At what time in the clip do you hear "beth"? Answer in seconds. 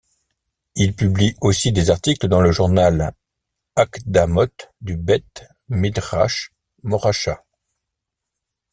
4.97-5.45